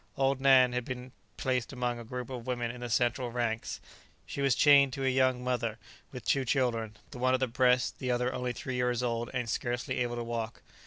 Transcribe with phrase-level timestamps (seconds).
[0.17, 3.79] Old Nan had been placed amongst a group of women in the central ranks.
[4.25, 5.77] She was chained to a young mother
[6.11, 9.47] with two children, the one at the breast, the other only three years old, and
[9.47, 10.63] scarcely able to walk.